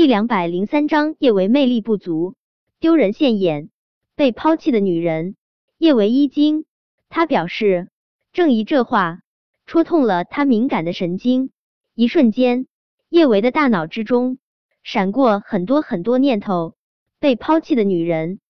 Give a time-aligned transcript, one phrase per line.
[0.00, 2.34] 第两百零三章叶维魅力不足，
[2.78, 3.68] 丢人现眼，
[4.16, 5.36] 被抛弃的女人。
[5.76, 6.64] 叶维一惊，
[7.10, 7.90] 他表示
[8.32, 9.20] 郑怡这话
[9.66, 11.50] 戳痛了他敏感的神经。
[11.94, 12.66] 一瞬间，
[13.10, 14.38] 叶维的大脑之中
[14.82, 16.76] 闪过很多很多念头。
[17.18, 18.40] 被抛弃的女人，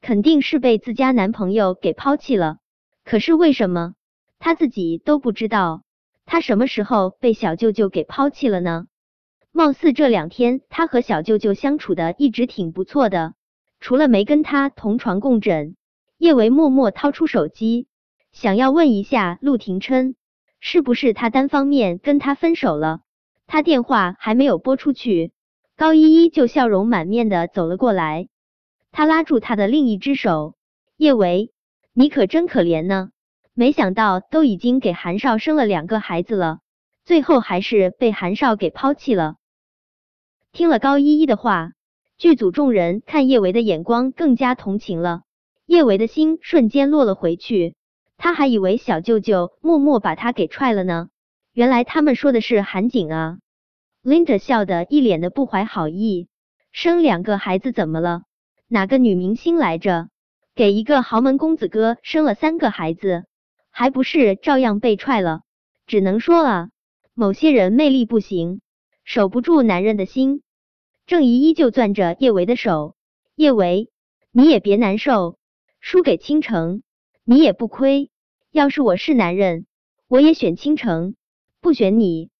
[0.00, 2.58] 肯定是被自家男朋友给抛弃了。
[3.04, 3.94] 可是为什么
[4.40, 5.84] 他自己都不知道？
[6.24, 8.88] 他什么时候被小舅舅给抛弃了呢？
[9.56, 13.32] 貌似这两天他和小舅舅相处的一直挺不错的，
[13.80, 15.76] 除了没跟他同床共枕。
[16.18, 17.86] 叶维默默掏出手机，
[18.32, 20.14] 想要问一下陆廷琛，
[20.60, 23.00] 是不是他单方面跟他分手了？
[23.46, 25.32] 他电话还没有拨出去，
[25.74, 28.28] 高依依就笑容满面的走了过来，
[28.92, 30.54] 他拉住他的另一只手，
[30.98, 31.50] 叶维，
[31.94, 33.08] 你可真可怜呢。
[33.54, 36.58] 没想到都已经给韩少生了两个孩子了，
[37.06, 39.36] 最后还是被韩少给抛弃了。
[40.56, 41.72] 听了高依依的话，
[42.16, 45.20] 剧组众人看叶维的眼光更加同情了。
[45.66, 47.74] 叶维的心瞬间落了回去，
[48.16, 51.10] 他还以为小舅舅默默把他给踹了呢，
[51.52, 53.36] 原来他们说的是韩景啊。
[54.02, 56.26] Linda 笑得一脸的不怀好意，
[56.72, 58.22] 生两个孩子怎么了？
[58.66, 60.08] 哪个女明星来着？
[60.54, 63.24] 给一个豪门公子哥生了三个孩子？
[63.70, 65.42] 还不是照样被踹了，
[65.86, 66.68] 只能说啊，
[67.12, 68.62] 某些人魅力不行，
[69.04, 70.40] 守不住男人的心。
[71.06, 72.96] 郑怡依旧攥着叶维的手，
[73.36, 73.90] 叶维，
[74.32, 75.38] 你也别难受，
[75.78, 76.82] 输给倾城
[77.22, 78.10] 你也不亏。
[78.50, 79.66] 要是我是男人，
[80.08, 81.14] 我也选倾城，
[81.60, 82.30] 不选你。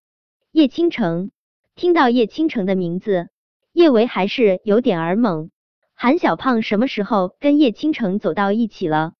[0.50, 1.30] 叶倾城，
[1.76, 3.28] 听到叶倾城的名字，
[3.72, 5.50] 叶维还是有点儿懵。
[5.94, 9.14] 韩小胖什么时候跟叶倾城走到一起了？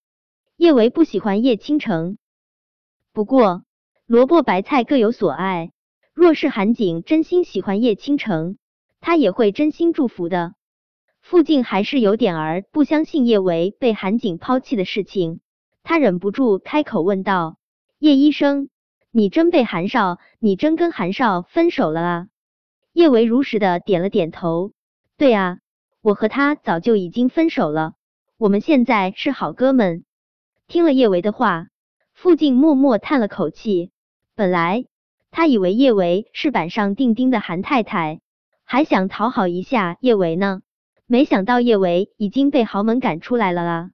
[0.57, 2.19] 叶维不喜欢叶倾城，
[3.13, 3.63] 不过
[4.07, 5.71] 萝卜白菜各有所爱。
[6.15, 8.59] 若是韩景真心喜欢叶倾城，
[9.07, 10.55] 他也会真心祝福的。
[11.23, 15.39] 傅静还是有点儿不相信叶维被韩景抛弃的事情，
[15.85, 17.57] 他忍不住开口问道
[18.01, 18.69] ：“叶医生，
[19.13, 22.27] 你真被韩少，你真跟韩少分手了啊？”
[22.93, 24.73] 叶维如实的点了点头
[25.17, 25.59] ：“对啊，
[26.03, 27.93] 我和他早就已经分手了，
[28.39, 30.05] 我们现在是好哥们。”
[30.67, 31.69] 听了叶维的话，
[32.13, 33.93] 傅静默默叹了口气。
[34.35, 34.87] 本来
[35.31, 38.21] 他以为叶维是板上钉钉的韩太太，
[38.69, 40.61] 还想讨好一下叶维呢，
[41.07, 43.91] 没想到叶维已经被豪门赶出来了啊！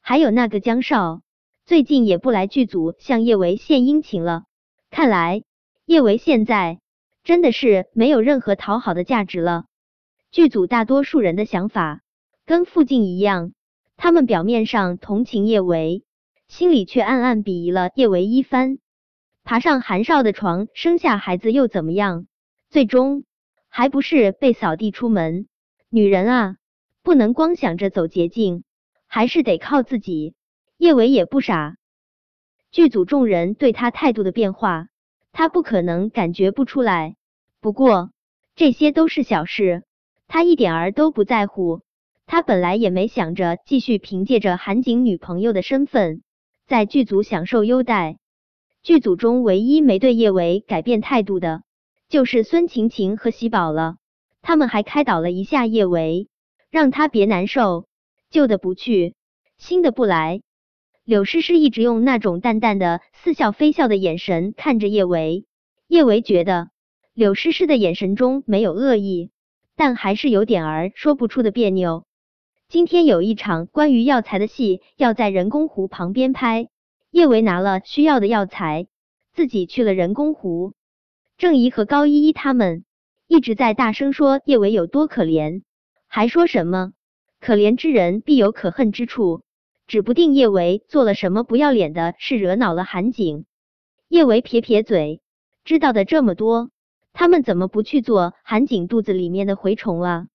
[0.00, 1.22] 还有那个江少，
[1.64, 4.42] 最近也不来剧组向叶维献殷勤了。
[4.90, 5.44] 看来
[5.86, 6.80] 叶维现在
[7.22, 9.66] 真的是没有任何讨好的价值了。
[10.32, 12.00] 剧组大多数人的想法
[12.44, 13.52] 跟傅静一样。
[13.96, 16.02] 他们表面上同情叶维，
[16.48, 18.78] 心里却暗暗鄙夷了叶维一番。
[19.44, 22.26] 爬上韩少的床，生下孩子又怎么样？
[22.70, 23.22] 最终
[23.70, 25.46] 还不是被扫地出门？
[25.88, 26.56] 女人啊，
[27.02, 28.64] 不能光想着走捷径，
[29.06, 30.34] 还是得靠自己。
[30.76, 31.76] 叶伟也不傻，
[32.70, 34.88] 剧组众人对他态度的变化，
[35.32, 37.16] 他不可能感觉不出来。
[37.60, 38.10] 不过
[38.56, 39.84] 这些都是小事，
[40.26, 41.82] 他一点儿都不在乎。
[42.26, 46.22] 他本来也没想着继续凭借着韩景女朋友的身份
[46.66, 48.18] 在剧组享受优待。
[48.82, 51.62] 剧组中唯一没对叶维改变态度的，
[52.10, 53.94] 就是孙晴晴和喜宝了。
[54.42, 56.26] 他们还开导了一下叶维，
[56.68, 57.86] 让他别难受，
[58.30, 59.14] 旧的不去，
[59.58, 60.42] 新的不来。
[61.04, 65.44] 柳诗诗一直用那种淡淡的似笑非笑的眼神看着叶维，
[65.86, 66.70] 叶维觉得
[67.14, 69.30] 柳诗诗的眼神中没有恶意，
[69.76, 72.06] 但还是有点儿说不出的别扭。
[72.68, 76.66] 今天有一场关于药材的戏，要在人工湖旁边拍。
[77.12, 78.88] 叶维拿了需要的药材，
[79.32, 80.72] 自己去了人工湖。
[81.40, 82.84] 郑怡和高依依他们
[83.26, 85.62] 一直在大声说叶维有多可怜，
[86.06, 86.92] 还说什么
[87.40, 89.40] 可怜之人必有可恨之处，
[89.86, 93.46] 指不定叶维做了什么不要脸的事，惹恼了韩景。
[94.06, 95.22] 叶维撇撇嘴，
[95.64, 96.68] 知道的这么多，
[97.14, 100.26] 他们怎么不去做韩景肚子里面的蛔虫啊？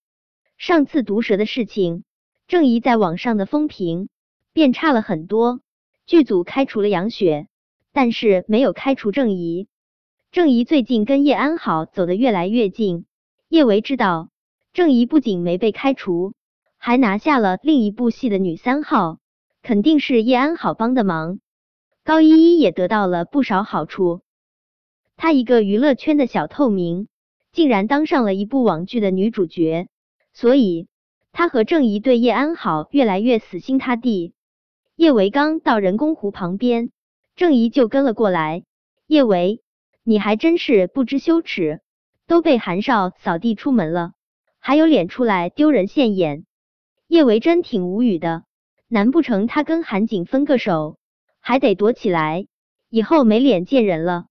[0.57, 2.03] 上次毒蛇的事情。
[2.47, 4.09] 郑怡在网上的风评
[4.53, 5.61] 变差了很多，
[6.07, 7.47] 剧组开除了杨雪，
[7.93, 9.67] 但是没有开除郑怡。
[10.35, 13.05] 郑怡最近跟叶安好走得越来越近，
[13.47, 14.27] 叶维知道
[14.73, 16.33] 郑怡不仅没被开除，
[16.77, 19.19] 还拿下了另一部戏的女三号，
[19.63, 21.39] 肯定是叶安好帮的忙。
[22.03, 24.23] 高依依也得到了不少好处，
[25.15, 27.07] 她一个娱乐圈的小透明，
[27.53, 29.87] 竟然当上了一部网剧的女主角，
[30.33, 30.89] 所以。
[31.31, 34.33] 她和郑怡对叶安好越来越死心塌地。
[34.97, 36.91] 叶维刚到人工湖旁边，
[37.37, 38.65] 郑怡就跟了过来。
[39.07, 39.61] 叶维，
[40.07, 41.81] 你还真是不知羞耻，
[42.27, 44.13] 都被韩少扫地出门了，
[44.59, 46.45] 还有脸出来丢人现眼？
[47.07, 48.43] 叶维真挺无语的，
[48.87, 50.99] 难不成他跟韩景分个手，
[51.39, 52.45] 还得躲起来，
[52.87, 54.27] 以后没脸见人了？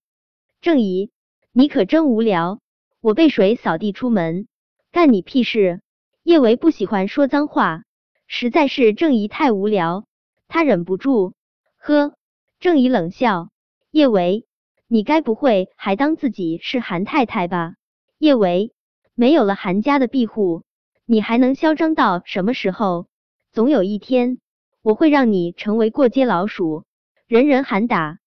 [0.61, 1.11] 郑怡，
[1.51, 2.61] 你可真无聊，
[3.01, 4.47] 我被谁扫地出门，
[4.93, 5.81] 干你屁事？
[6.23, 7.83] 叶维不喜欢说脏话，
[8.29, 10.07] 实在是郑怡太无聊，
[10.47, 11.35] 他忍不住。
[11.79, 12.15] 呵，
[12.61, 13.49] 郑怡冷笑，
[13.91, 14.47] 叶维。
[14.95, 17.75] 你该不会还当自己是韩太太吧？
[18.17, 18.73] 叶维，
[19.17, 20.63] 没有了韩家的庇护，
[21.05, 23.09] 你还能嚣张到什么时候？
[23.51, 24.39] 总有一天，
[24.83, 26.85] 我会让你成为过街老鼠，
[27.27, 28.21] 人人喊打。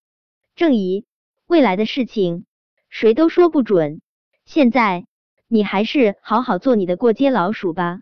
[0.57, 1.05] 郑怡，
[1.45, 2.43] 未来的事情
[2.89, 4.01] 谁都说不准。
[4.43, 5.05] 现在，
[5.47, 8.01] 你还是好好做你的过街老鼠吧。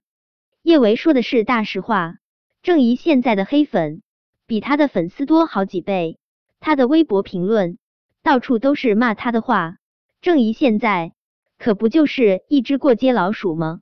[0.64, 2.16] 叶维说的是大实话。
[2.64, 4.02] 郑怡现在的黑粉
[4.48, 6.18] 比他的粉丝多好几倍，
[6.60, 7.78] 他的微博评论。
[8.26, 9.78] 到处都是骂他的话，
[10.20, 11.14] 郑怡现在
[11.60, 13.82] 可不就是一只过街老鼠吗？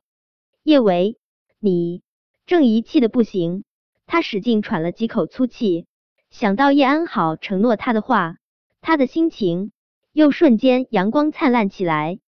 [0.64, 1.18] 叶维，
[1.62, 2.04] 你
[2.46, 3.64] 郑怡气的不行，
[4.06, 5.88] 他使劲喘了几口粗气，
[6.30, 8.36] 想到叶安好承诺他的话，
[8.82, 9.72] 他的心情
[10.12, 12.20] 又瞬间阳光灿烂起来。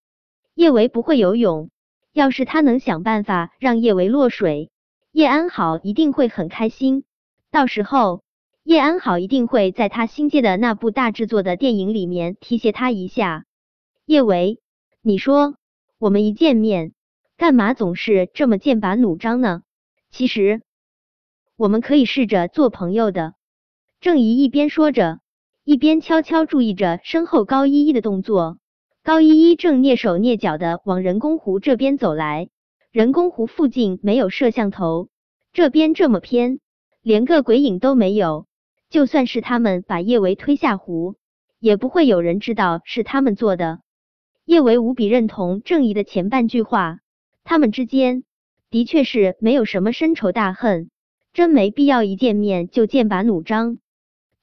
[0.54, 1.70] 叶维不会游泳，
[2.14, 4.72] 要是他能想办法让叶维落水，
[5.12, 7.04] 叶安好一定会很开心，
[7.52, 8.24] 到时候。
[8.66, 13.46] 叶安好一定会在他新接的那部大制作的电影里面提携他一下。
[14.08, 14.60] 叶维，
[15.04, 15.54] 你说
[16.00, 16.94] 我们一见面，
[17.38, 19.62] 干嘛总是这么剑拔弩张呢？
[20.10, 20.64] 其实
[21.56, 23.36] 我们可以试着做朋友的。
[24.02, 25.20] 郑怡一边说着，
[25.64, 28.58] 一边悄悄注意着身后高依依的动作。
[29.04, 32.50] 高依依正蹑手蹑脚的往人工湖这边走来。
[32.92, 35.10] 人工湖附近没有摄像头，
[35.54, 36.60] 这边这么偏，
[37.04, 38.48] 连个鬼影都没有。
[38.96, 41.16] 就算是他们把叶维推下湖，
[41.60, 43.82] 也不会有人知道是他们做的。
[44.46, 47.00] 叶维无比认同郑怡的前半句话，
[47.44, 48.24] 他们之间
[48.70, 50.90] 的确是没有什么深仇大恨，
[51.34, 53.80] 真没必要一见面就剑拔弩张。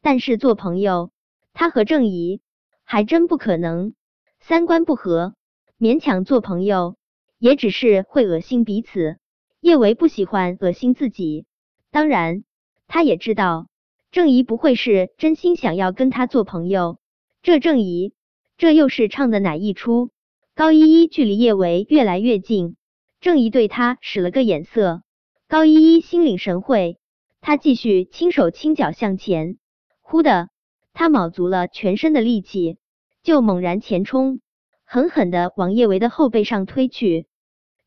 [0.03, 1.13] 但是做朋友，
[1.55, 2.43] 他和郑怡
[2.85, 3.95] 还真不可能，
[4.39, 5.35] 三观不合，
[5.79, 6.97] 勉强做朋友
[7.39, 9.17] 也只是会恶心彼此。
[9.63, 11.47] 叶维不喜欢恶心自己，
[11.91, 12.45] 当然
[12.87, 13.69] 他也知道。
[14.13, 16.99] 郑怡不会是真心想要跟他做朋友，
[17.43, 18.13] 这郑怡
[18.59, 20.11] 这又是唱的哪一出？
[20.55, 22.77] 高依依距离叶维越来越近，
[23.23, 25.03] 郑怡对他使了个眼色，
[25.49, 26.99] 高依依心领神会，
[27.41, 29.57] 他继续轻手轻脚向前，
[30.03, 30.51] 忽的，
[30.93, 32.77] 他卯足了全身的力气，
[33.23, 34.41] 就猛然前冲，
[34.85, 37.27] 狠狠的往叶维的后背上推去。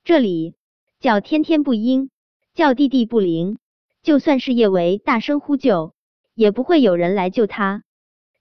[0.04, 0.56] 这里
[1.00, 2.10] 叫天天不应，
[2.56, 3.60] 叫地地不灵，
[4.02, 5.94] 就算是叶维大声呼救。
[6.36, 7.84] 也不会有人来救他。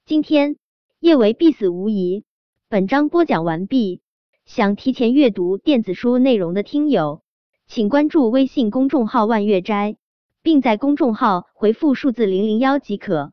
[0.04, 0.56] 今天
[0.98, 2.24] 叶维必死无疑。
[2.68, 4.02] 本章播讲完毕。
[4.44, 7.22] 想提前阅读电子书内容的听友，
[7.66, 9.96] 请关注微信公众号“万月斋”，
[10.42, 13.32] 并在公众号回复数字零零幺即可。